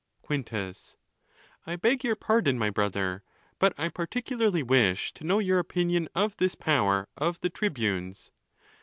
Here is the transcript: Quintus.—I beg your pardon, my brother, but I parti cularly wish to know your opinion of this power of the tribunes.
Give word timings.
Quintus.—I 0.23 1.75
beg 1.75 2.03
your 2.03 2.15
pardon, 2.15 2.57
my 2.57 2.71
brother, 2.71 3.21
but 3.59 3.71
I 3.77 3.89
parti 3.89 4.23
cularly 4.23 4.63
wish 4.65 5.13
to 5.13 5.23
know 5.23 5.37
your 5.37 5.59
opinion 5.59 6.09
of 6.15 6.37
this 6.37 6.55
power 6.55 7.07
of 7.15 7.39
the 7.41 7.51
tribunes. 7.51 8.31